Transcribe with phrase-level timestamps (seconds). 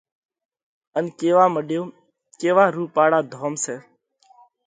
[0.97, 1.83] ان ڪيوا مڏيو:
[2.39, 3.75] ڪيوا رُوپاۯا ڌوم سئہ۔